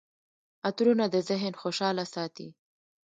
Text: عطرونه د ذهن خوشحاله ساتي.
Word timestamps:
عطرونه 0.67 1.05
د 1.13 1.15
ذهن 1.29 1.53
خوشحاله 1.61 2.05
ساتي. 2.13 2.47